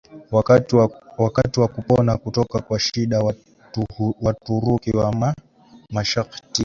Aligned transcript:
wakati 1.17 1.59
wa 1.59 1.67
kupona 1.67 2.17
kutoka 2.17 2.59
kwa 2.61 2.79
shida 2.79 3.21
Waturuki 4.21 4.91
wa 4.95 5.35
Meskhetian 5.91 6.25